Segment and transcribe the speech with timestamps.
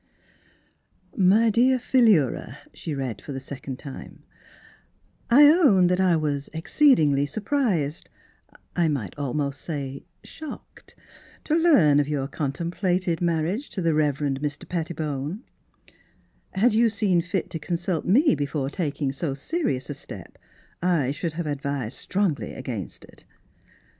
[1.35, 4.23] "My dear Philura,"— she read for the second time
[5.39, 8.09] —"I own that I was ex ceedingly surprised,
[8.75, 10.95] I might almost say [4] Miss Philura's Wedding Gown shocked
[11.43, 14.67] to learn of your contemplated marriage to the Reverend Mr.
[14.67, 15.43] Pettibone.
[16.53, 20.39] Had 3'ou seen fit to consult me before tak ing so serious a step
[20.81, 23.23] I should have advised strongly against it.